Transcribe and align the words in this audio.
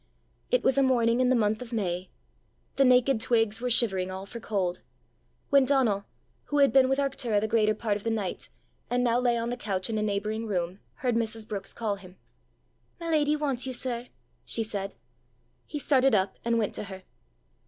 It 0.49 0.63
was 0.63 0.79
a 0.79 0.81
morning 0.81 1.19
in 1.19 1.29
the 1.29 1.35
month 1.35 1.61
of 1.61 1.71
May 1.71 2.09
The 2.75 2.83
naked 2.83 3.21
twigs 3.21 3.61
were 3.61 3.69
shivering 3.69 4.09
all 4.09 4.25
for 4.25 4.39
cold 4.39 4.81
when 5.51 5.63
Donal, 5.63 6.05
who 6.45 6.57
had 6.57 6.73
been 6.73 6.89
with 6.89 6.97
Arctura 6.97 7.39
the 7.39 7.47
greater 7.47 7.75
part 7.75 7.97
of 7.97 8.03
the 8.03 8.09
night, 8.09 8.49
and 8.89 9.03
now 9.03 9.19
lay 9.19 9.37
on 9.37 9.51
the 9.51 9.57
couch 9.57 9.91
in 9.91 9.99
a 9.99 10.01
neighbouring 10.01 10.47
room, 10.47 10.79
heard 11.05 11.13
Mrs. 11.13 11.47
Brookes 11.47 11.71
call 11.71 11.97
him. 11.97 12.17
"My 12.99 13.11
lady 13.11 13.35
wants 13.35 13.67
you, 13.67 13.73
sir," 13.73 14.07
she 14.43 14.63
said. 14.63 14.95
He 15.67 15.77
started 15.77 16.15
up, 16.15 16.37
and 16.43 16.57
went 16.57 16.73
to 16.73 16.85
her. 16.85 17.03